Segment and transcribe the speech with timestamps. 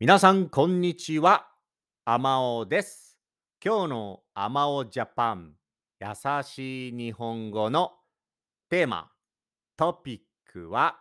[0.00, 1.48] 皆さん、こんにちは。
[2.04, 3.18] あまおです。
[3.60, 5.54] 今日のあまおジャパン、
[6.00, 6.06] 優
[6.44, 7.94] しい日本語の
[8.70, 9.10] テーマ、
[9.76, 11.00] トピックは、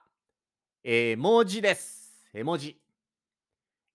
[0.83, 2.27] 絵文字です。
[2.33, 2.81] 絵文字。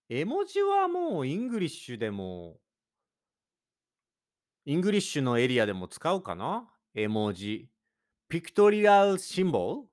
[0.07, 2.55] 絵文字はもう English でも、
[4.63, 6.65] English のエリアでも使うかな？
[6.95, 7.67] 絵文字。
[8.29, 9.89] pictorial symbol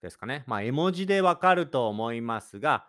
[0.00, 0.44] ですかね。
[0.46, 2.86] まあ、絵文字でわかると思いますが、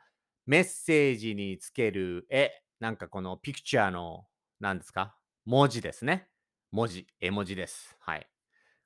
[0.48, 4.28] メッセージにつける絵、なんかこのピクチャーの、
[4.62, 5.14] 何ですか？
[5.44, 6.30] 文字ですね。
[6.72, 7.98] 文字、絵文字です。
[8.00, 8.26] はい。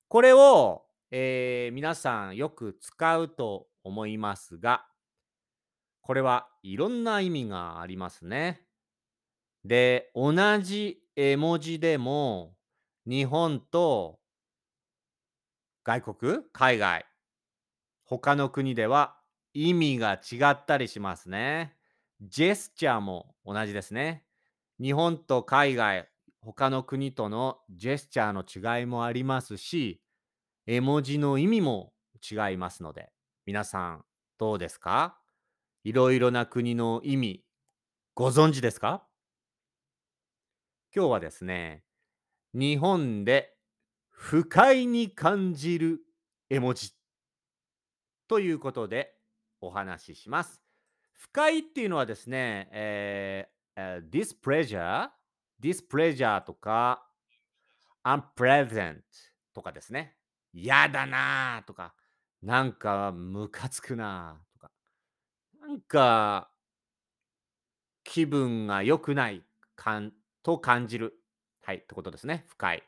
[0.07, 4.87] これを、えー、皆さんよく使うと思いますが、
[6.01, 8.65] これはいろんな意味がありますね。
[9.63, 12.55] で、同じ絵文字でも、
[13.05, 14.19] 日本と
[15.83, 17.05] 外国、海外、
[18.03, 19.20] 他の国では
[19.53, 21.75] 意味が違ったりしますね。
[22.21, 24.23] ジェスチャーも同じですね。
[24.79, 26.07] 日本と海外、
[26.41, 30.01] 他の国とのジェスチャーの違いもありますし、
[30.65, 31.93] 絵文字の意味も
[32.29, 33.11] 違いますので、
[33.45, 34.05] 皆さん
[34.37, 35.17] どうですか？
[35.83, 37.43] いろいろな国の意味、
[38.13, 39.03] ご存知ですか？
[40.95, 41.83] 今日はですね、
[42.53, 43.55] 日本で
[44.09, 46.01] 不快に感じる
[46.49, 46.93] 絵文字
[48.27, 49.15] ということで
[49.61, 50.61] お話しします。
[51.13, 55.09] 不快っていうのはですね、えー、displeasure、
[55.61, 57.07] displeasure とか
[58.03, 59.01] unpleasant
[59.53, 60.17] とかですね。
[60.53, 61.93] 嫌だなとか、
[62.41, 64.71] なんかムカつくなとか、
[65.61, 66.51] なんか
[68.03, 70.11] 気分が良くないかん
[70.43, 71.13] と感じる。
[71.63, 72.45] はい、ってことですね。
[72.47, 72.83] 不快。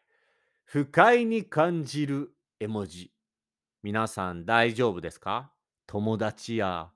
[0.65, 3.13] 不快に感じる絵文字。
[3.83, 5.52] 皆さん大丈夫ですか？
[5.93, 6.89] 友達や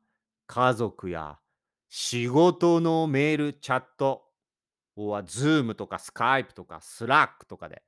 [0.48, 1.38] 家族や
[1.88, 4.24] 仕事のメール、チャット、
[4.96, 7.84] は Zoom とか Skype とか Slack とかで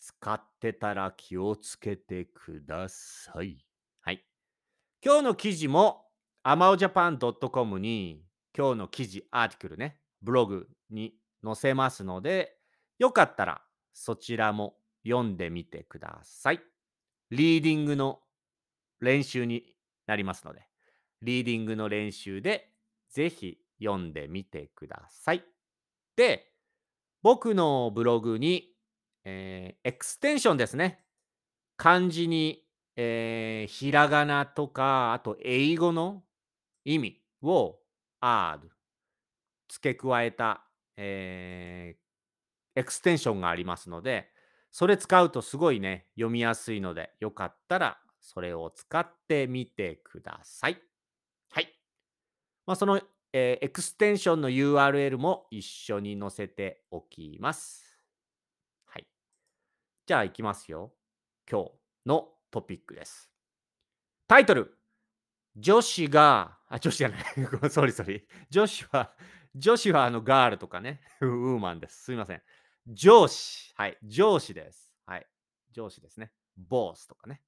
[0.00, 3.64] 使ってたら気をつけてください。
[4.00, 4.24] はい。
[5.00, 6.06] 今日の記事も
[6.42, 11.14] amaojapan.com に今日の記事、アーティクルね、ブログに
[11.44, 12.56] 載せますので、
[12.98, 13.62] よかったら
[13.94, 14.74] そちらも
[15.06, 16.60] 読んでみてください。
[17.30, 18.18] リーディングの
[18.98, 19.77] 練習に
[20.08, 20.66] なりますので、
[21.22, 22.72] リーディングの練習で
[23.10, 25.44] ぜひ読んでみてください。
[26.16, 26.50] で、
[27.22, 28.74] 僕のブログに、
[29.24, 31.04] えー、エクステンションですね。
[31.76, 32.64] 漢字に、
[32.96, 36.24] えー、ひらがなとか、あと英語の
[36.84, 37.76] 意味を
[38.20, 38.60] add
[39.68, 40.64] 付け加えた、
[40.96, 44.30] えー、エクステンションがありますので、
[44.70, 50.78] それ使うとすごいね、読みやすいので、よかったらそれを使ってみてください。
[51.50, 51.68] はい。
[52.66, 53.00] まあ、その、
[53.32, 57.98] えー、エクステンションの URL も一緒に載せておきます。
[58.84, 59.06] はい。
[60.06, 60.92] じゃあ、いきますよ。
[61.50, 61.70] 今日
[62.04, 63.30] のトピックです。
[64.26, 64.76] タイトル。
[65.56, 67.70] 女子が、あ、女子じゃない。
[67.70, 68.28] ソリソリ。
[68.50, 69.14] 女子は、
[69.54, 72.04] 女子はあのガールとかね、ウーマンです。
[72.04, 72.42] すいません。
[72.88, 73.72] 上司。
[73.74, 73.96] はい。
[74.02, 74.92] 上司です。
[75.06, 75.26] はい。
[75.72, 76.30] 上司ですね。
[76.58, 77.40] ボースとかね。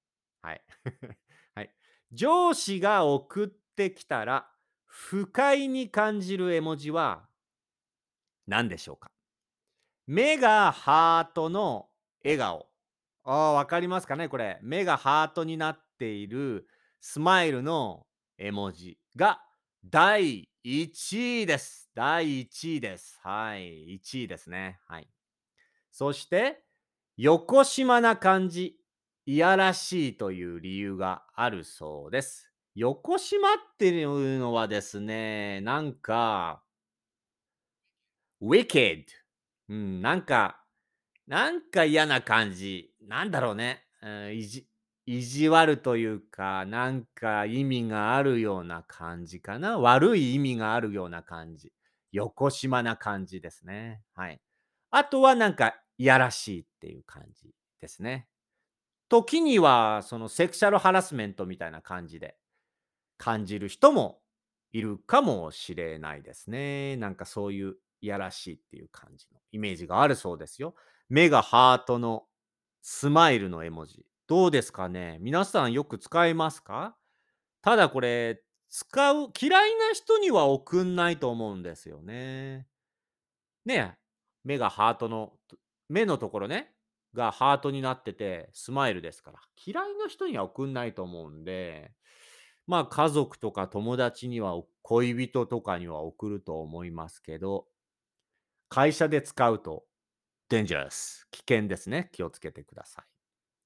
[0.43, 0.63] はい。
[1.55, 1.75] はい。
[2.13, 4.51] 上司が送ってきたら、
[4.87, 7.29] 不快に感じる絵文字は
[8.47, 9.11] 何でしょうか？
[10.07, 11.89] 目がハートの
[12.25, 12.69] 笑顔。
[13.23, 14.59] ああ、わかりますかねこれ。
[14.63, 16.67] 目がハートになっている
[17.01, 18.07] スマイルの
[18.39, 19.41] 絵文字が
[19.85, 21.91] 第1位です。
[21.95, 23.21] 第1位です。
[23.23, 23.95] はい。
[24.03, 24.81] 1位ですね。
[24.89, 25.09] はい。
[25.93, 26.65] そして、
[27.17, 28.80] 横島な感じ。
[29.31, 32.51] いやらしいという理由があるそうです。
[32.75, 36.65] 横島っていうのはですね、なんか、
[38.43, 39.05] wicked。
[39.69, 40.65] うん、なんか、
[41.29, 42.91] なんか嫌な感じ。
[43.07, 43.85] なんだろうね。
[44.03, 44.67] うん、意地
[45.07, 49.79] 意地悪というか、なんか意味があるような感じかな。
[49.79, 51.73] 悪い意味があるような感じ。
[52.11, 54.03] 横島な感じですね。
[54.13, 54.41] はい。
[54.91, 58.27] あとはなんか、いやらしいっていう感じですね。
[59.11, 62.39] 時には、そのセクシャルハラスメントみたいな感じで
[63.19, 64.23] 感じる人も
[64.73, 66.97] いるかもしれないですね。
[66.97, 70.75] なんかそういういやらしいっていう感じのイメージがあるそうですよ。
[71.09, 72.25] 目がハートの
[72.81, 74.07] スマイルの絵文字。
[74.27, 75.19] どうですかね？
[75.21, 76.97] 皆さんよく使いますか？
[77.63, 82.69] ただこれ、使う、嫌いな人には送んないと思うんですよね。
[83.67, 83.99] ね
[84.45, 85.33] 目がハートの、
[85.89, 86.73] 目のところね、
[87.15, 89.41] がハートになってて、スマイルですから。
[89.65, 91.93] 嫌いな人には送んないと思うんで、
[92.67, 97.67] まあ家族とか友達には恋人とかには送ると思いますけど、
[98.69, 99.85] 会社で使うと
[100.49, 102.11] dangerous 危険ですね。
[102.13, 103.05] 気をつけてください。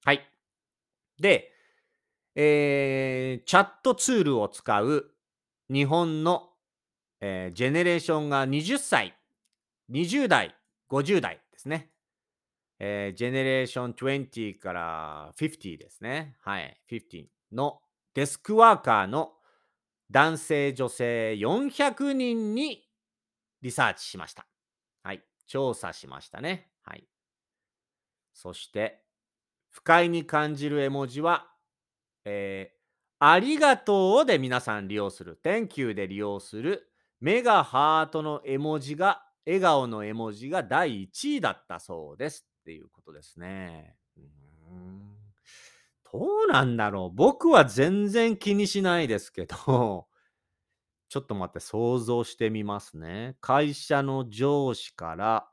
[0.04, 0.30] はい。
[1.20, 1.52] で、
[2.34, 5.10] えー、チャットツールを使う
[5.70, 6.50] 日本の、
[7.20, 9.14] えー、ジェネレーションが20歳、
[9.90, 10.54] 20代、
[10.90, 11.90] 50代ですね。
[12.78, 16.36] えー、ジェネレーション20から50ですね。
[16.40, 17.80] はい、50の
[18.14, 19.32] デスクワーカーの
[20.10, 22.84] 男性、女性400人に
[23.62, 24.46] リサーチしました。
[25.02, 25.22] はい。
[25.46, 26.70] 調査しましたね。
[26.82, 27.04] はい。
[28.32, 29.02] そして、
[29.70, 31.48] 不快に感じる絵文字は、
[32.24, 32.76] えー、
[33.18, 35.40] ありがとうで皆さん利用する。
[35.42, 36.90] Thank you で利用する。
[37.20, 42.46] 目がハートの絵文字が、笑顔の絵文字が第1位だったそうです。
[42.64, 43.94] っていうことですね。
[44.16, 45.14] うん
[46.10, 47.14] どうなんだろう。
[47.14, 49.56] 僕は全然気にしないですけど、
[51.08, 53.36] ちょっと待って、想像してみますね。
[53.40, 55.50] 会社の上司から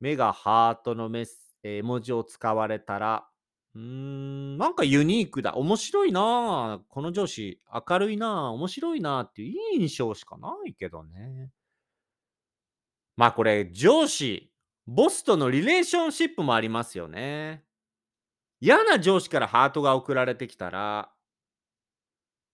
[0.00, 3.28] 目がハートのメス絵文字を使われたら、
[3.74, 5.54] うーん、なんかユニークだ。
[5.54, 11.50] 面白いなこの上司、明るいな面白いなっていういい印象しかないけどね。
[13.16, 14.50] まあこれ、上司、
[14.86, 17.64] ボスとのリレーションシップもありますよね。
[18.60, 21.12] 嫌な上司からハートが送られてきたら、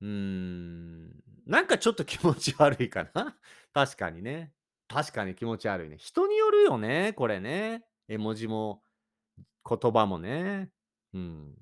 [0.00, 1.11] うーん、
[1.47, 3.37] なんかちょっと気持ち悪いかな
[3.73, 4.53] 確かにね。
[4.88, 5.97] 確かに気持ち悪いね。
[5.99, 7.85] 人によるよね、これね。
[8.09, 8.82] 絵文字も、
[9.69, 10.71] 言葉もね。
[11.15, 11.55] うん。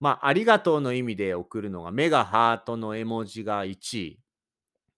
[0.00, 4.20] まあ、ありがとうの意味で送るのが、目がハートの絵文字が1位。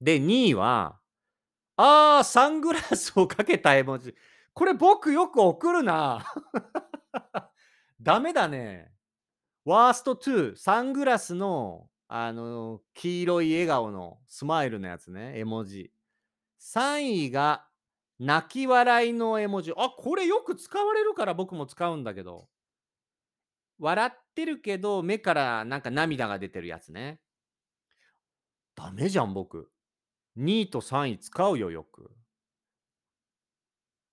[0.01, 1.01] で、2位は、
[1.77, 4.15] あー、サングラスをかけた絵文字。
[4.57, 6.25] これ僕よく送るな。
[8.01, 8.91] ダメだね。
[9.67, 15.93] ワースト2、サングラスの、あの、黄色い笑顔のスマイルのやつね、絵文字。
[16.59, 17.69] 3位が、
[18.19, 19.73] 泣き笑いの絵文字。
[19.77, 22.49] あ、これよく使われるから僕も使うんだけど。
[23.79, 27.21] 笑ってるけど、目からなんか涙が出てるやつね。
[28.75, 29.71] ダメじゃん、僕。
[30.39, 32.11] 2位と3位使うよ、よく。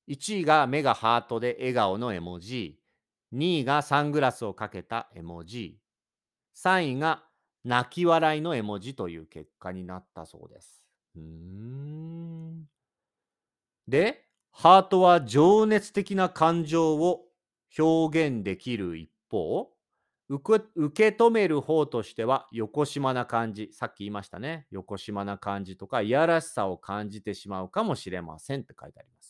[0.07, 2.79] 1位が目がハートで笑顔の絵文字。
[3.33, 5.79] 2位がサングラスをかけた絵文字。
[6.55, 7.23] 3位が
[7.63, 10.83] 泣き笑いの絵文字という結果になったそうです。
[13.87, 17.25] で、ハートは情熱的な感情を
[17.77, 19.69] 表現できる一方、
[20.29, 24.67] 受け止める方としては、横島な感じ、さっき言いましたね。
[24.71, 29.22] 横島な感じとか、いやらしさを感じてしまうかもしれませんって書いてあります。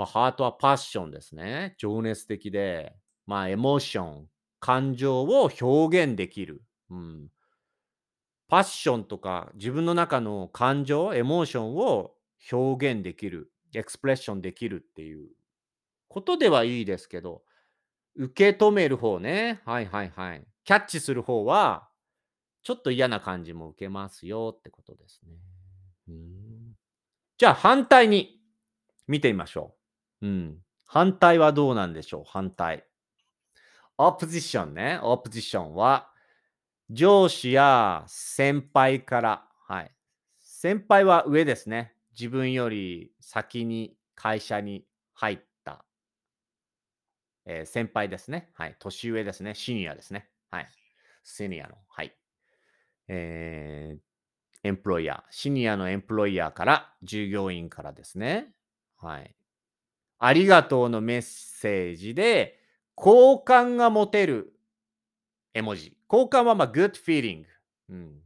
[0.00, 1.74] まあ、ハートはパッションですね。
[1.76, 6.62] 情熱的で、まあ、エモーション、感情を表現できる。
[6.88, 7.28] うん。
[8.48, 12.14] パッションとか自分の中の感情、エモーションを
[12.50, 15.28] 表現できる、エクスプレッションできるっていう
[16.08, 17.42] ことではいいですけど、
[18.16, 19.60] 受け止める方ね。
[19.66, 20.42] はいはいはい。
[20.64, 21.90] キャッチする方は、
[22.62, 25.34] ちょっと嫌な感じも受けますよってことですね。
[26.08, 26.74] うん
[27.36, 28.40] じゃあ反対に
[29.06, 29.79] 見てみましょう。
[30.22, 30.58] うん。
[30.86, 32.24] 反対はどうなんでしょう？
[32.26, 32.84] 反対。
[33.96, 34.98] オポジションね。
[35.02, 36.10] オポジションは、
[36.90, 39.92] 上司や先輩から、はい。
[40.40, 41.94] 先輩は上ですね。
[42.12, 44.84] 自分より先に会社に
[45.14, 45.84] 入った、
[47.46, 48.50] えー、先輩ですね。
[48.54, 48.76] はい。
[48.78, 49.54] 年上ですね。
[49.54, 50.28] シニアですね。
[50.50, 50.68] はい。
[51.22, 52.12] シニアの、はい。
[53.06, 54.00] えー、
[54.64, 55.32] エンプロイヤー。
[55.32, 58.52] シニアのエンプロイヤーから、従業員からですね。
[58.98, 59.34] はい。
[60.20, 62.60] ありがとうのメッセージで、
[62.94, 64.52] 好感が持てる
[65.54, 65.96] 絵文字。
[66.06, 67.44] 好感はまあ、good feeling。
[67.88, 68.20] うん。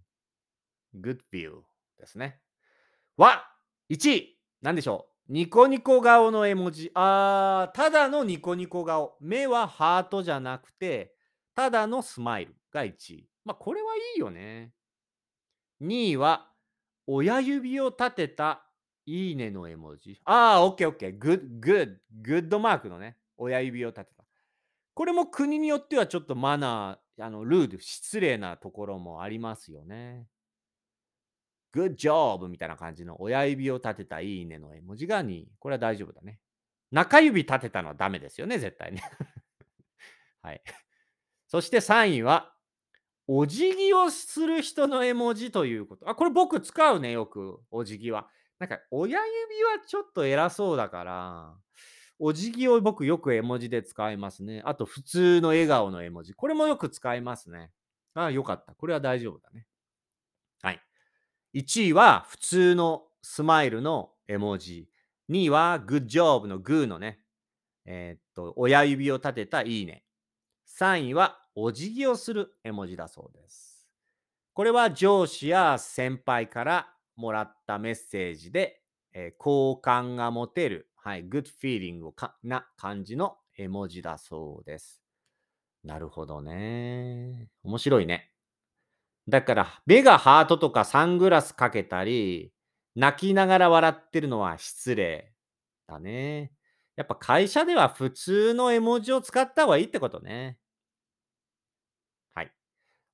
[1.00, 1.60] good feel
[1.98, 2.40] ですね。
[3.16, 3.48] は、
[3.90, 5.32] 1位、何でしょう？
[5.32, 6.90] ニコニコ顔の絵文字。
[6.94, 9.16] あー、ただのニコニコ顔。
[9.20, 11.14] 目はハートじゃなくて、
[11.54, 13.28] ただのスマイルが1位。
[13.44, 14.72] まあ、これはいいよね。
[15.80, 16.50] 2位は、
[17.06, 18.63] 親指を立てた
[19.06, 20.20] いいねの絵文字。
[20.25, 21.18] あー、オッケーオッケー。
[21.18, 23.16] グッ、グッ、グッドマークのね。
[23.37, 24.25] 親指を立てた。
[24.94, 30.26] これも国によってはちょっとマナー、あのルール、失礼なところもありますよね。
[31.75, 32.46] Good job!
[32.49, 35.44] みたいな感じの親指を立てたいいねの絵文字が2。
[35.58, 36.38] これは大丈夫だね。
[36.92, 39.02] 中指立てたのはダメですよね、絶対ね。
[40.40, 40.62] はい。
[41.49, 42.54] そして3位は、
[43.26, 46.08] お辞儀をする人の絵文字ということ。
[46.08, 48.28] あ、これ僕使うね、よく、お辞儀は。
[48.58, 51.54] なんか、親指はちょっと偉そうだから、
[52.18, 54.62] お辞儀を僕よく絵文字で使いますね。
[54.64, 56.34] あと、普通の笑顔の絵文字。
[56.34, 57.70] これもよく使いますね。
[58.14, 58.75] ああ、よかった。
[58.75, 59.66] これは大丈夫だね。
[60.62, 60.80] はい
[61.54, 64.88] 1位は普通のスマイルの絵文字。
[65.30, 67.20] 2位は Good job のグーのね、
[67.87, 70.04] えー、っと、親指を立てたいいね。
[70.78, 73.87] 3位はお辞儀をする絵文字だそうです。
[74.52, 78.80] これは上司や先輩からもらったメッセージで、
[79.12, 85.00] えー、好感が持てる、はい、good feeling かな感じの絵文字だそうです。
[85.85, 87.49] なるほどね。
[87.62, 88.30] 面白いね。
[89.28, 92.52] だから、目がハートとかサングラスかけたり、
[92.94, 95.35] 泣きながら笑ってるのは失礼
[95.87, 96.52] だね。
[96.97, 100.59] やっぱ会社では普通の絵文字を使った方がいいってことね。
[102.35, 102.52] はい。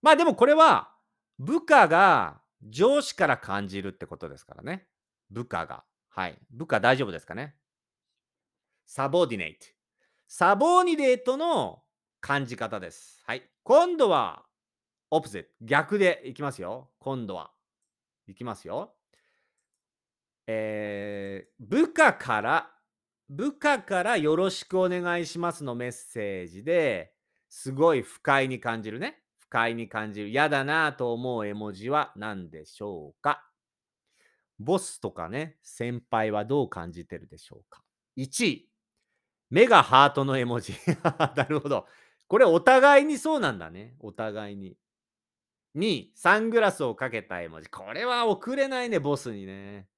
[0.02, 0.90] まあでもこれは
[1.38, 4.86] 部下が上司から感じるってことですからね。
[5.30, 5.84] 部下が。
[6.08, 6.38] はい。
[6.50, 7.54] 部下大丈夫ですかね？
[8.84, 9.66] サボディネイト。
[10.28, 11.82] サボニデートの
[12.20, 13.22] 感じ方です。
[13.26, 13.48] はい。
[13.62, 14.44] 今度は、
[15.10, 16.90] オプゼット逆でいきますよ。
[16.98, 17.52] 今度は。
[18.26, 18.94] いきますよ。
[20.46, 22.70] えー、部下から、
[23.28, 27.12] 部下からよろしくお願いしますのメッセージで
[27.48, 29.22] すごい不快に感じるね。
[29.50, 30.28] 不快に感じる。
[30.28, 33.44] 嫌だなと思う絵文字は何でしょうか？
[34.60, 37.82] ボスとかね、先輩はどう感じてるでしょうか
[38.16, 38.68] ?1 位、
[39.50, 40.74] 目がハートの絵文字。
[41.34, 41.86] なるほど。
[42.28, 43.96] これお互いにそうなんだね。
[43.98, 44.76] お互いに。
[45.74, 47.68] 2位、サングラスをかけた絵文字。
[47.68, 49.88] これは送れないね、ボスにね。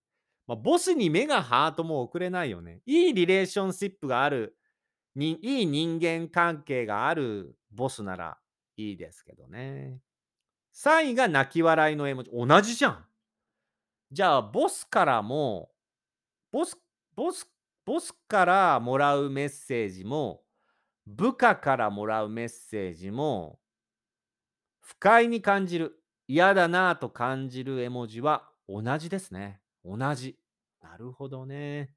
[0.47, 2.81] まあ、ボスに目がハートも送れないよね。
[2.87, 4.57] いいリレーションシップがある、
[5.15, 8.39] にいい人間関係があるボスなら
[8.77, 10.01] いいですけどね。
[10.75, 12.31] 3位が泣き笑いの絵文字。
[12.33, 13.05] 同じじゃん。
[14.11, 15.71] じゃあ、ボスからも、
[16.51, 16.77] ボス、
[17.15, 17.49] ボス、
[17.85, 20.43] ボスからもらうメッセージも、
[21.07, 23.59] 部下からもらうメッセージも、
[24.81, 25.99] 不快に感じる、
[26.29, 29.61] 嫌だなぁと感じる絵文字は同じですね。
[29.85, 30.39] 同じ。
[30.81, 31.91] なるほどね。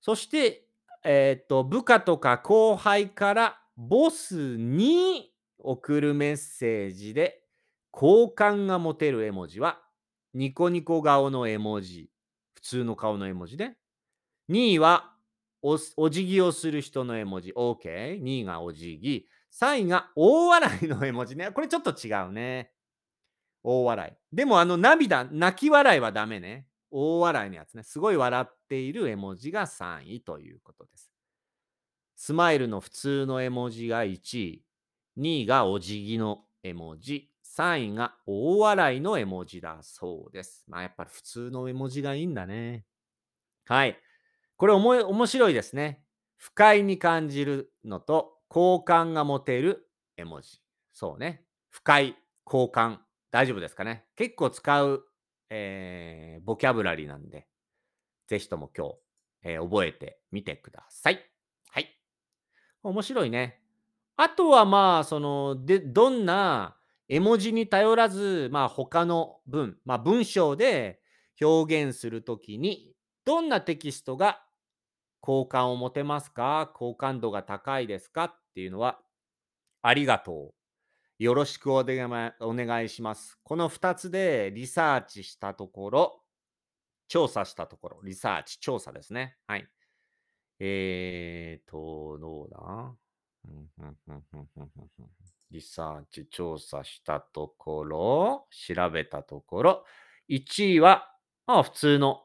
[0.00, 0.66] そして、
[1.04, 5.29] えっ、と、部下とか後輩からボスに
[5.62, 7.42] 送るメッセージで
[7.90, 9.80] 好感が持てる絵文字は
[10.34, 12.10] ニコニコ顔の絵文字。
[12.54, 13.76] 普通の顔の絵文字ね。
[14.50, 15.12] 2位は
[15.62, 17.52] おお辞儀をする人の絵文字。
[17.52, 18.22] OK。
[18.22, 19.26] 2位がお辞儀。
[19.52, 21.50] 3位が大笑いの絵文字ね。
[21.50, 22.70] これちょっと違うね。
[23.62, 24.36] 大笑い。
[24.36, 26.66] でもあの涙、泣き笑いはダメね。
[26.90, 27.82] 大笑いのやつね。
[27.82, 31.10] すごい笑っている絵文字が3位ということです。
[32.16, 34.62] スマイルの普通の絵文字が1位。
[35.20, 37.30] 2位がお辞儀の絵文字。
[37.56, 40.64] 3位が大笑いの絵文字だそうです。
[40.66, 42.86] まあやっぱり普通の絵文字がいいんだね。
[43.66, 43.98] はい。
[44.56, 46.02] これ面白いですね。
[46.36, 50.62] 不快に感じるのと好感が持てる絵文字。
[50.92, 51.44] そうね。
[51.68, 53.02] 不快、好感。
[53.30, 54.06] 大丈夫ですかね。
[54.16, 55.04] 結構使う、
[55.50, 57.46] えー、ボキャブラリーなんで、
[58.26, 58.94] ぜひとも今日、
[59.42, 61.20] えー、覚えてみてください。
[61.70, 61.94] はい。
[62.82, 63.60] 面白いね。
[64.22, 66.76] あとはまあ、その、で、どんな
[67.08, 71.00] 絵文字に頼らず、まあ、他の文、まあ、文章で
[71.40, 74.42] 表現するときに、どんなテキストが
[75.20, 76.70] 好感を持てますか？
[76.74, 78.24] 好感度が高いですか？
[78.24, 79.00] っていうのは、
[79.80, 80.54] ありがとう。
[81.18, 83.38] よろしくお願いします。
[83.42, 86.22] この2つでリサーチしたところ、
[87.08, 89.38] 調査したところ、リサーチ、調査ですね。
[89.46, 89.66] はい。
[90.58, 92.94] えーと、どうだ？
[95.50, 99.84] リサーチ調査したところ、調べたところ、
[100.28, 101.08] 1位は、
[101.46, 102.22] まあ普通の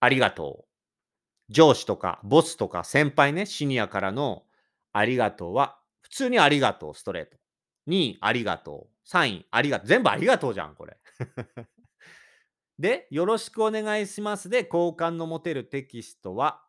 [0.00, 1.52] ありがとう。
[1.52, 4.44] 上司とかボスとか先輩ね、シニアからの
[4.92, 7.36] ありがとうは、普通にありがとう、ストレート。
[7.86, 9.08] 2位、ありがとう。
[9.08, 9.88] 3位、ありがとう。
[9.88, 10.96] 全部ありがとうじゃん、これ。
[12.78, 16.62] で、よろしくお願いしますで、好感の持てるテキストは、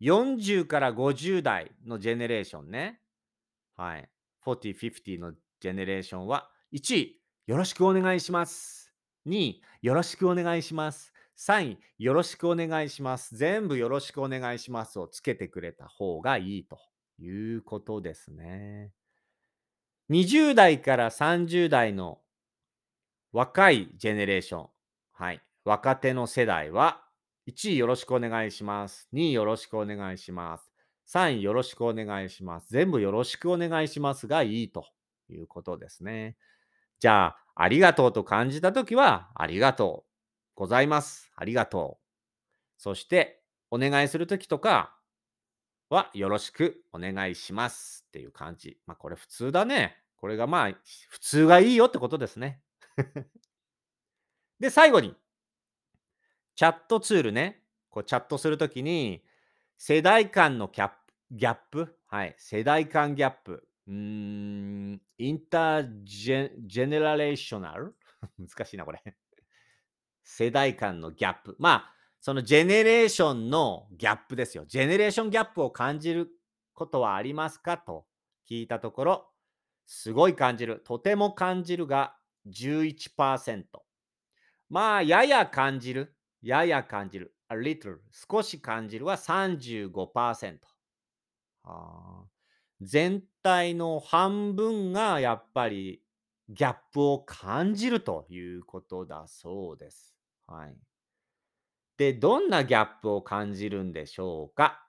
[0.00, 3.00] 40から50代のジェネレーションね。
[3.76, 4.08] はい。
[4.46, 8.92] 40、50のジェネレーションは、1位、よろしくお願いします。
[9.26, 11.12] 2位、よろしくお願いします。
[11.36, 13.36] 3位、よろしくお願いします。
[13.36, 16.78] 全部よろしくお願いしますをつけてくれた方がいいと
[17.18, 18.92] いうことですね。
[20.10, 22.20] 20代から30代の
[23.32, 24.68] 若いジェネレーション、
[25.12, 27.03] はい、若手の世代は、
[27.46, 29.08] 1位よろしくお願いします。
[29.12, 30.72] 2位よろしくお願いします。
[31.12, 32.68] 3位よろしくお願いします。
[32.70, 34.86] 全部よろしくお願いしますがいいと
[35.28, 36.36] いうことですね。
[37.00, 40.10] じゃあ、ありがとうと感じたときは、ありがとう
[40.54, 41.30] ございます。
[41.36, 42.04] ありがとう。
[42.78, 44.96] そして、お願いするときとか
[45.90, 48.78] は、よろしくお願いしますっていう感じ。
[48.86, 49.98] まあ、これ普通だね。
[50.16, 50.78] これがまあ、
[51.10, 52.62] 普通がいいよってことですね。
[54.60, 55.14] で、最後に、
[56.54, 57.62] チャットツールね。
[57.90, 59.24] こうチャットするときに、
[59.76, 60.94] 世代間のキャップ
[61.32, 61.96] ギャップ？
[62.06, 62.34] はい。
[62.38, 63.66] 世代間ギャップ。
[63.88, 67.94] うーん、インタージェジェネラレーショナル？
[68.38, 69.02] 難しいな、これ。
[70.22, 71.56] 世代間のギャップ。
[71.58, 74.64] まあ、そのジェネレーションのギャップですよ。
[74.66, 76.30] ジェネレーションギャップを感じる
[76.72, 78.06] ことはありますかと
[78.48, 79.30] 聞いたところ、
[79.86, 80.80] すごい感じる。
[80.84, 83.64] とても感じるが11%。
[84.70, 86.13] まあ、やや感じる。
[86.44, 87.34] やや感じる。
[87.48, 87.98] a little。
[88.12, 90.58] 少し感じるは35%。
[91.64, 92.24] あ
[92.80, 96.02] 全体の半分がやっぱり
[96.48, 100.14] ギャップを感じるということだそうです。
[100.46, 100.76] はい。
[101.96, 104.86] で、どんなギャップを感じるんでしょうか？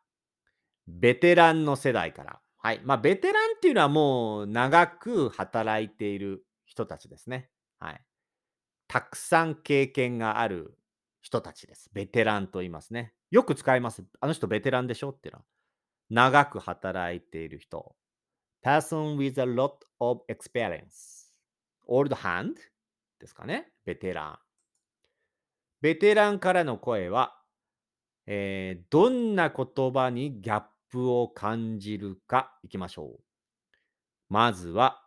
[0.87, 2.41] ベテランの世代から。
[2.57, 2.81] はい。
[2.83, 7.49] まあ、ベテランっていうのはもう長く働いている人たちですね。
[7.79, 8.01] はい。
[8.87, 10.77] たくさん経験がある
[11.25, 11.89] 人たちです。
[11.91, 13.11] ベテランと言いますね。
[13.31, 14.03] よく使います。
[14.21, 15.45] あの人ベテランでしょっていうのは。
[16.11, 17.95] 長く働いている人。
[18.63, 21.33] person with a lot of experience.
[21.87, 22.53] old hand
[23.19, 23.71] ですかね。
[23.85, 24.37] ベテラン。
[25.81, 27.35] ベテランからの声は、
[28.27, 33.19] えー、どんな言葉にギャップを感じるかいきましょう。
[34.29, 35.01] まずは、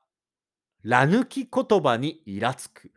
[0.82, 2.90] ら抜き言葉にイラつく。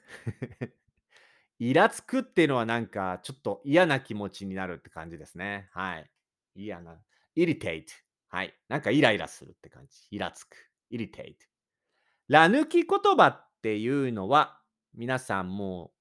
[1.62, 5.70] イラつくっていうのはなんかちょっと嫌な気持ちになるって感じですね。
[5.74, 6.10] はい。
[6.56, 6.98] 嫌な。
[7.38, 7.84] irritate。
[8.30, 8.56] はい。
[8.68, 10.08] なんかイライラするって感じ。
[10.10, 10.58] イラつく。
[10.91, 11.36] irritate。
[12.30, 14.60] ら抜き言葉っていうのは、
[14.96, 15.91] 皆さんも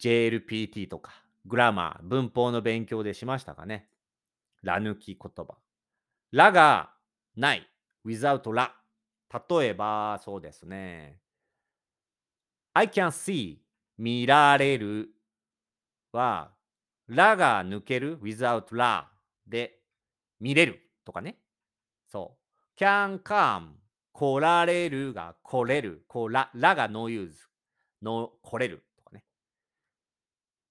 [0.00, 1.12] JLPT とか
[1.44, 3.90] グラマー、文法の勉強でしましたかね。
[4.62, 5.58] ら抜き言葉。
[6.32, 6.94] らが
[7.36, 7.70] ない。
[8.06, 8.74] without ら。
[9.50, 11.20] 例えば、そうですね。
[12.72, 13.58] I can see
[14.00, 15.10] 見られる
[16.12, 16.52] は、
[17.06, 19.10] らが抜ける without ら
[19.46, 19.78] で
[20.40, 21.36] 見れるとかね。
[22.08, 22.80] そう。
[22.82, 23.72] can come
[24.14, 26.02] 来られるが来れる。
[26.08, 27.32] こららが no use。
[28.00, 29.22] の来れるとかね。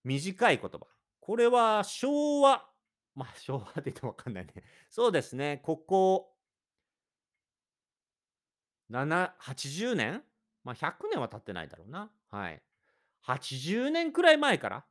[0.04, 0.80] 短い言葉。
[1.20, 2.66] これは昭和。
[3.14, 4.54] まあ昭和って言ってもわかんないね。
[4.90, 5.60] そうですね。
[5.62, 6.34] ここ
[8.90, 10.24] 7、80年
[10.64, 12.10] まあ100年は経ってないだろうな。
[12.32, 12.60] はい。
[13.28, 14.86] 80年くらい前から、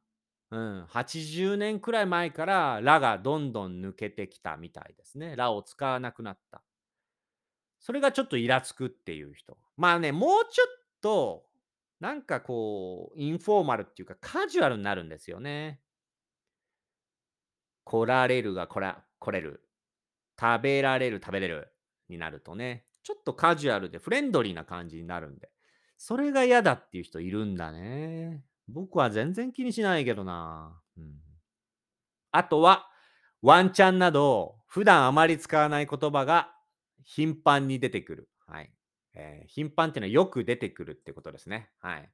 [0.51, 5.37] うん、80年くらい前から、ラがどんどん抜けてきたみたいですね。
[5.37, 6.63] ラを使わなくなった。
[7.81, 9.59] それがちょっとイラつくっていう人。
[9.77, 10.69] まあね、もうちょっ
[11.01, 11.45] と、
[12.01, 15.81] なんかこう、インフォーマルっていうか、カジュアルになるんですよね。
[17.85, 19.63] 来られるが来ら来れる。
[20.41, 21.73] 食べられる、食べれる
[22.09, 25.51] になるとね、ちょっとカジュアルでフレンドリーな感じになるんで。
[25.99, 28.43] それが嫌だっていう人いるんだね。
[28.69, 30.81] 僕は全然気にしないけどな。
[30.97, 31.17] うん、
[32.31, 32.87] あとは、
[33.43, 36.55] ワンチャンなど、普段あまり使わない言葉が
[37.05, 38.29] 頻繁に出てくる。
[38.47, 38.73] はい。
[39.15, 41.71] えー、頻繁っていうのはよく出てくるってことですね。
[41.81, 42.11] はい。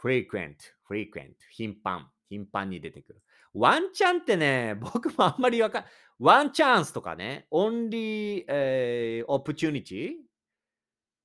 [0.00, 0.56] frequent,
[0.88, 3.22] frequent, 頻繁、頻繁に出てくる。
[3.54, 5.84] ワンチャンってね、 僕もあんまりわかん、
[6.18, 10.12] ワンチャンスとかね、only、えー、opportunity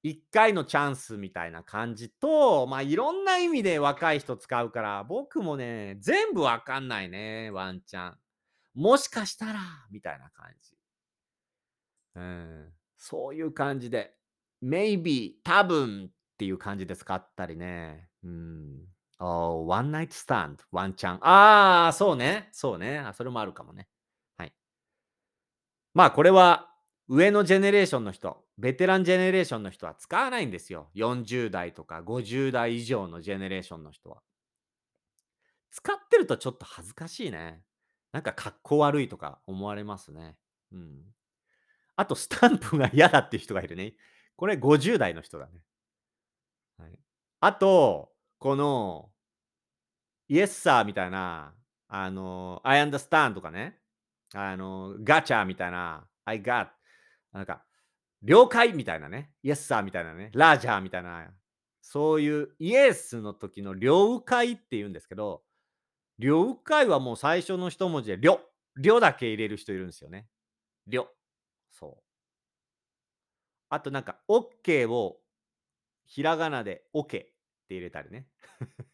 [0.04, 8.18] 一回のチャンスみたいな感じと、まあ、いろんな意味で若い人使うから、僕もね、全部わかんないね、ワンチャン。
[8.74, 9.60] もしかしたら、
[9.92, 10.76] みたいな感じ。
[12.16, 14.16] うん、そういう感じで、
[14.64, 18.10] maybe, 多分っていう感じで使ったりね。
[18.24, 18.88] うん。
[19.20, 21.20] Oh, one night stand, ワンチャン。
[21.22, 22.50] ああ、そうね。
[22.52, 22.98] そうね。
[22.98, 23.88] あ、それもあるかもね。
[24.36, 24.54] はい。
[25.94, 26.71] まあ、これは
[27.14, 30.90] 上のジェネレーションの人、ベテランジェネレーションの人は使わないんですよ。
[30.96, 34.22] 40代とか50代以上のジェネレーションの人は。
[35.72, 37.64] 使ってるとちょっと恥ずかしいね。
[38.14, 40.38] なんか格好悪いとか思われますね。
[40.72, 41.02] うん。
[41.98, 43.94] あと、スタンプが嫌だっていう人がいるね。
[44.38, 45.64] これ50代の人だね。
[46.78, 46.98] はい、
[47.42, 49.10] あと、この、
[50.30, 51.54] イエスサーみたいな、
[51.90, 53.78] あの、I understand とかね、
[54.34, 56.70] あの、ガチャみたいな、I got
[57.34, 57.64] なんか、
[58.24, 61.32] 了解みたいなね、イエスサーみたいなね、ラージャーみたいな、
[61.82, 65.44] そういうイエスの時の了解って言うんですけど、
[66.20, 68.42] 了解はもう最初の一文字で、りょ、
[68.78, 70.28] りょだけ入れる人いるんですよね。
[70.88, 71.10] りょ。
[71.72, 72.04] そう。
[73.70, 75.18] あとなんか、OK を
[76.06, 77.32] ひらがなで OK って
[77.70, 78.28] 入れたりね。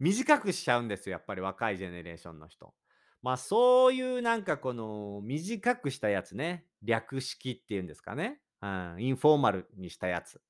[0.00, 2.74] 短くしちゃうんですよ、やっぱり若いジェネレーションの人。
[3.22, 10.40] まあそういうなんかこの短くしたやつね、略式っていうんですかね、うん、インフォーマルにしたやつ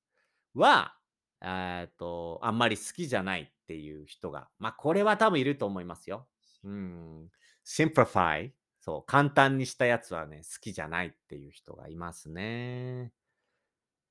[0.55, 0.95] は、
[1.41, 6.27] えっと、あんまり好きじゃないっていう人が、まあこれは多分いると思いますよ。
[6.63, 7.29] うん。
[7.65, 8.51] simplify。
[8.79, 13.13] そう、簡単にしたやつはね、好きじゃないっていう人がいますね。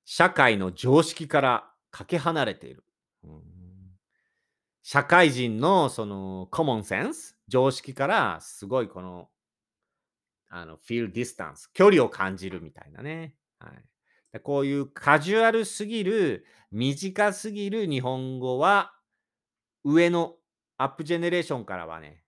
[0.04, 2.84] 社会の常識からかけ離れている。
[3.24, 3.71] うん
[4.82, 9.28] 社会人のそのコモンセンス、常識からすごいこの、
[10.48, 13.36] あの、feel distance、距離を感じるみたいなね。
[13.58, 13.70] は
[14.34, 14.40] い。
[14.40, 18.92] こういうカジュアルすぎる、短すぎる日本語は、
[19.84, 20.36] 上の
[20.78, 22.24] アップジェネレーションからはね、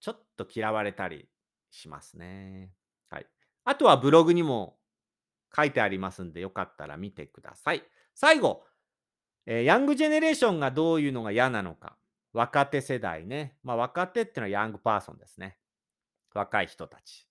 [0.00, 1.28] ちょっと嫌われたり
[1.70, 2.72] しますね。
[3.08, 3.26] はい。
[3.64, 4.76] あとはブログにも
[5.56, 7.82] 書いてありますんで、よかったら見てください。
[8.14, 8.64] 最後、
[9.46, 11.96] えー、ヤングジェネレーションがどういうのが嫌なのか。
[12.32, 13.56] 若手世代ね。
[13.62, 15.58] まあ、若手ってのはヤングパーソンですね。
[16.34, 17.28] 若い人たち。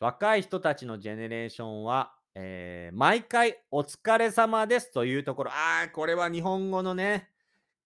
[0.00, 7.30] 若い人たちのジェネレーションは、えー、毎回お疲れ様ですというところ、ああ、これは日本語のね、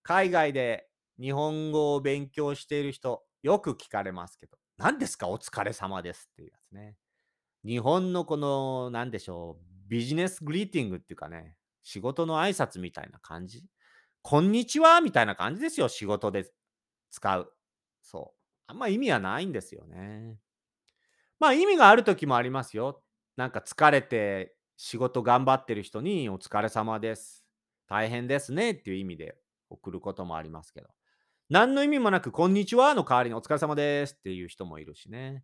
[0.02, 0.88] 海外で
[1.20, 6.96] 日本語を勉強している人、よく聞かれますけど、何ですかお疲れ様ですっていうやつね。
[7.64, 11.57] 日本のこの、何でしょう、ビジネスグリーティングっていうかね、
[11.88, 13.64] 仕事の挨拶みたいな感じ。
[14.20, 16.52] こんにちはみたいな感じですよ、仕事で
[17.10, 17.50] 使う。
[18.02, 18.40] そう。
[18.66, 20.36] あんま意味はないんですよね。
[21.40, 23.02] まあ意味がある時もありますよ。
[23.36, 27.46] なんか疲れて仕事頑張ってる人にお疲れ様です。
[27.86, 29.38] 大変ですねっていう意味で
[29.70, 30.88] 送ることもありますけど。
[31.48, 35.42] 何の意味もなく、こんにちはの代わりにお疲れ様ですっていう人もいるしね。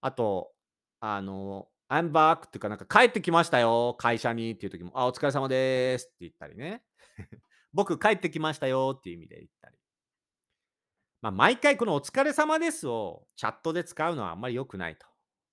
[0.00, 0.52] あと、
[1.00, 6.82] あの、I'm back っていうか、なんか帰ってきましたよ、会社にっていう時も、あ、お疲れ様ですって言ったりね。
[7.72, 9.78] 僕帰ってきましたよっていう意味で言ったり。
[11.22, 15.06] まあ、毎回このお疲れ様ですをチャットで使うのはあんまり良くないと。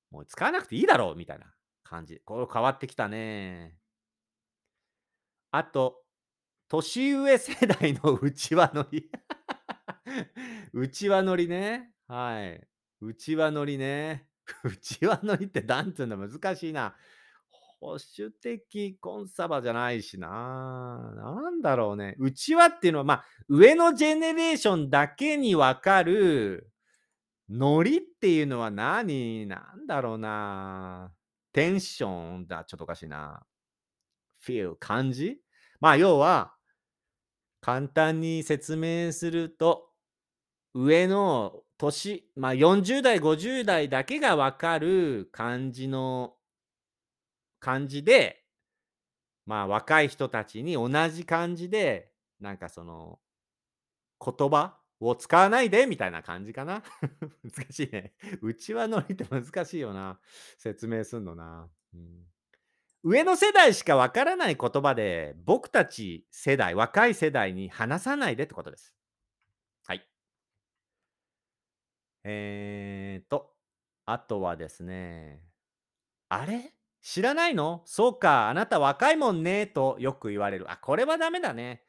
[0.10, 2.20] もう使わなくていいだろうみたいな感じ。
[2.26, 3.78] これ変わってきたね。
[5.52, 6.04] あと、
[6.68, 9.12] 年上世代の内輪乗り。
[10.74, 11.94] 内輪乗りね。
[12.08, 12.68] はい。
[13.00, 14.31] 内輪乗りね。
[14.64, 16.96] 内輪乗りってなんつうんだ難しいな。
[17.82, 21.12] 保守的コンサバじゃないしな。
[21.16, 22.16] なんだろうね。
[22.20, 26.72] 内輪っていうのは、まあ、上のジェネレーションだけにわかる、
[27.50, 29.48] ノリっていうのは何？
[29.48, 31.12] なんだろうな。
[31.54, 32.64] テンションだ。
[32.66, 33.44] ちょっとおかしいな。
[34.46, 35.42] feel 感じ？
[35.80, 36.54] まあ、要は、
[37.62, 39.90] 簡単に説明すると、
[40.74, 46.36] 上の年、まあ、40代、50代だけがわかる感じの
[47.60, 48.44] 感じで、
[49.48, 53.20] まあ、若い人たちに同じ感じで、なんかその、
[54.24, 56.84] 言葉を使わないでみたいな感じかな。
[57.44, 58.14] 難しいね。
[58.42, 60.20] うちわノリって難しいよな。
[60.60, 61.68] 説明すんのな。
[61.96, 62.28] うん、
[63.04, 68.94] 上の世代しかわからない言葉で、僕たち世代、若い世代に話さないでってことです。
[69.86, 70.08] はい。
[72.24, 73.52] えーと、
[74.06, 75.42] あとはですね、
[76.30, 76.74] あれ？
[77.02, 77.82] 知らないの？
[77.86, 80.72] そうか、あなた若いもんね、とよく言われる。
[80.72, 81.84] あ、これはダメだね。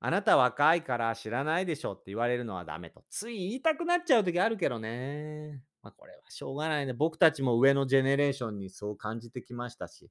[0.00, 3.04] あなた若いから知らないでしょって言われるのはダメと。
[3.08, 5.62] つい言いたくなっちゃう時あるけどね。
[5.82, 6.92] まあ、これはしょうがないね。
[6.92, 10.10] 僕たちも上のジェネレーションにそう感じてきましたし。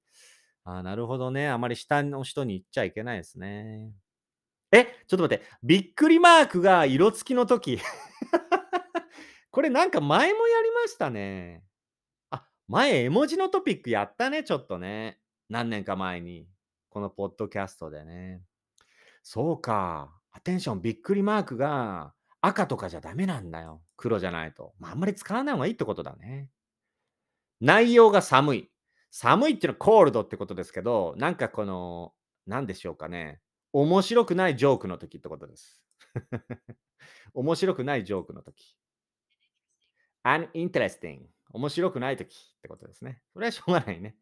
[0.64, 1.50] あなるほどね。
[1.50, 3.92] あまり下の人に言っちゃいけないですね。
[4.72, 5.44] え、ちょっと待って。
[5.62, 7.80] びっくりマークが色付きの時。
[9.54, 11.64] これなんか前もやりましたね。
[12.32, 15.20] あ前、絵文字のトピックやったね、ちょっとね。
[15.48, 16.48] 何年か前に。
[16.90, 18.42] このポッドキャストでね。
[19.22, 20.10] そうか。
[20.32, 23.84] アテンション、びっくりマークが赤とかじゃダメなんだよ。
[23.96, 24.74] 黒じゃないと。
[24.80, 26.50] まあ、あんまり使わない方がいいってことだね。
[27.62, 28.72] 内容が寒い。
[29.12, 32.14] 寒いっていうのはコールドってことですけど、なんかこの、
[32.48, 33.40] 何でしょうかね。
[33.72, 35.84] 面白くないジョークの時ってことです。
[37.36, 38.76] 面白くないジョークの時。
[40.24, 43.22] Uninteresting 面白くないときってことですね。
[43.34, 44.16] それはしょうがないね。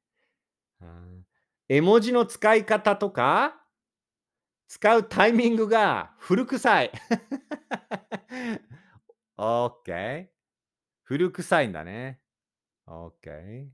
[1.69, 3.55] 絵文字の使い方とか、
[4.67, 6.91] 使うタイミングが古臭い。
[9.37, 10.27] OK。
[11.03, 12.21] 古臭いんだね。
[12.87, 13.69] OK。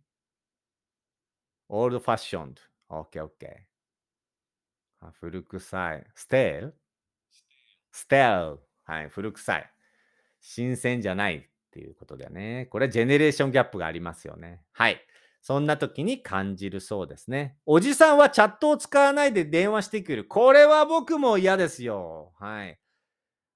[1.69, 2.57] old fashioned。
[2.89, 3.67] OK, OK。
[5.19, 6.07] 古臭い。
[6.15, 6.73] stale?
[7.91, 8.57] stale。
[8.83, 9.71] はい、古臭い。
[10.39, 11.49] 新鮮じゃない。
[11.77, 12.67] っていうことだよね。
[12.71, 14.63] これはジェネレーションギャップがありますよね。
[14.71, 14.99] はい。
[15.43, 17.55] そんな時に感じるそうですね。
[17.67, 20.25] おじさんはチャットを使わないで電話してくる。
[20.25, 22.33] これは僕も嫌ですよ。
[22.39, 22.79] はい。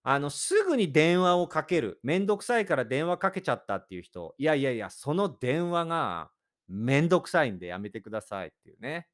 [0.04, 2.00] あの、すぐに電話をかける。
[2.04, 4.36] めんどくさいから電話かけちゃったっていう人。
[4.38, 6.30] いやいやいや、その電話が
[6.68, 9.08] めんどくさいんでやめてくださいっていうね。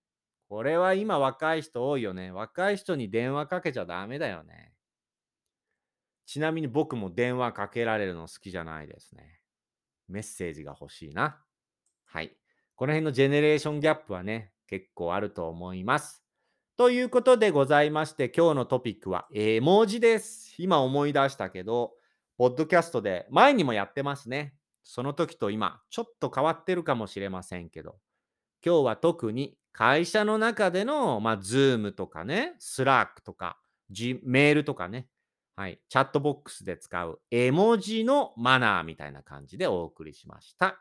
[0.50, 2.32] これは今若い人多いよね。
[2.32, 4.74] 若い人に電話かけちゃダメだよね。
[6.28, 9.40] ちなみに僕も電話かけられるの好きじゃないですね。
[10.10, 11.42] メッセージが欲しいな。
[12.06, 12.38] はい。
[12.76, 16.22] この辺のジェネレーションギャップはね、結構あると思います。
[16.76, 20.54] ということでございまして、今日のトピックは絵文字です。
[20.58, 21.94] 今思い出したけど、
[22.38, 24.54] ポッドキャストで前にもやってますね。
[24.84, 28.00] その時と今、ちょっと変わってるかもしれませんけど、
[28.66, 33.58] 今日は特に会社の中での、まあ、Zoom とかね、Slack とか、
[33.90, 35.08] G、メールとかね、
[35.58, 40.80] はい、チャットボックスで使う絵文字のマナーみたいな感じでお送りしました。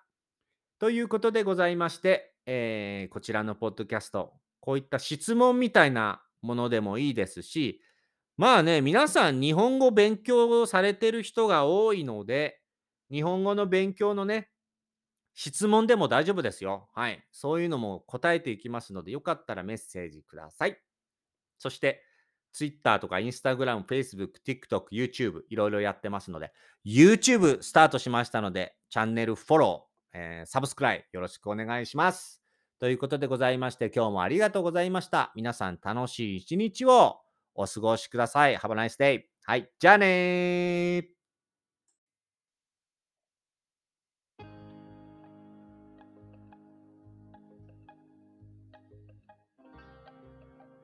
[0.78, 7.80] ということでございまして、えー、こちらのポッドキャスト、こういった質問みたいなものでもいいですし、
[8.36, 12.60] まあね、皆さん日本語勉強をされてる人が多いので、
[13.10, 14.50] 日本語の勉強のね、
[15.32, 16.90] 質問でも大丈夫ですよ。
[16.94, 17.24] はい。
[17.32, 20.78] そういうのも答えていきますので、よかったらメッセージください。
[21.56, 22.05] そして、
[22.56, 26.52] Twitter とか Instagram、Facebook、TikTok、YouTube、いろいろやってますので、
[26.86, 32.42] YouTube スタートしましたので、チャンネルフォロー、えー、サブスクライよろしくお願いします。
[32.78, 35.32] ということでございまして、今日もありがとうございました。
[35.36, 37.20] 皆さん楽しい一日を
[37.54, 38.56] お過ごしください。
[38.56, 39.24] Have a nice day.
[39.44, 41.04] はい、じゃあねー。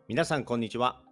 [0.08, 1.11] 皆さんこんにちは。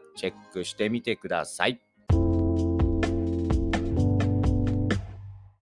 [0.15, 1.81] チェックしてみてください。